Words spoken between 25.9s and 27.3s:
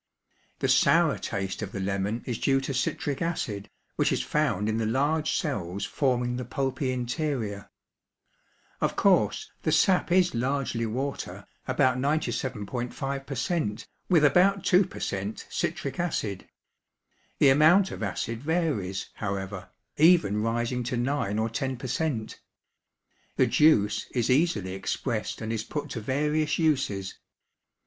to various uses.